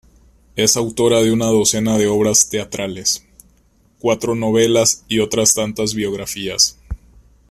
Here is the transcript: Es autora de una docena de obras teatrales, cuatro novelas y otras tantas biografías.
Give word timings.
Es 0.55 0.77
autora 0.77 1.21
de 1.21 1.31
una 1.31 1.45
docena 1.45 1.99
de 1.99 2.07
obras 2.07 2.49
teatrales, 2.49 3.23
cuatro 3.99 4.33
novelas 4.33 5.05
y 5.07 5.19
otras 5.19 5.53
tantas 5.53 5.93
biografías. 5.93 6.79